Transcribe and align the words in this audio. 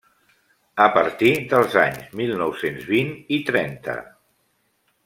A 0.85 0.87
partir 0.95 1.29
dels 1.51 1.77
anys 1.83 2.17
mil 2.23 2.35
nou-cents 2.41 2.91
vint 2.95 3.15
i 3.39 3.41
trenta. 3.53 4.01